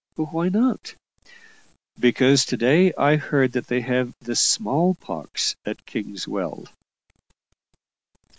[0.15, 0.95] "Why not?"
[1.99, 6.65] "Because to day I heard that they have had the small pox at Kingswell."